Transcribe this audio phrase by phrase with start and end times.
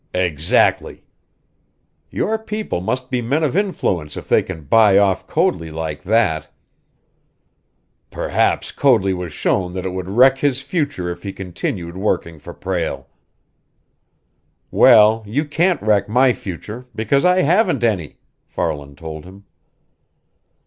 [0.15, 1.03] "Exactly!"
[2.09, 6.49] "Your people must be men of influence if they can buy off Coadley like that!"
[8.09, 12.51] "Perhaps Coadley was shown that it would wreck his future if he continued working for
[12.51, 13.09] Prale."
[14.71, 19.43] "Well, you can't wreck my future, because I haven't any," Farland told him.